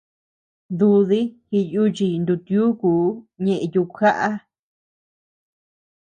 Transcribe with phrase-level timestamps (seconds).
[0.77, 1.19] Dúdi
[1.51, 3.05] jiyuchiy nutiukuu
[3.43, 4.29] ñeʼe yukjaʼa.